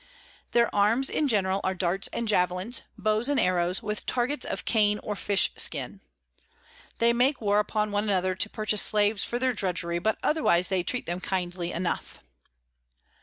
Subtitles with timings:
[0.53, 4.97] Their Arms in general are Darts and Javelins, Bows and Arrows, with Targets of Cane
[5.03, 5.99] or Fish Skins.
[6.97, 10.81] They make war upon one another to purchase Slaves for their Drudgery, but otherwise they
[10.81, 12.17] treat them kindly enough.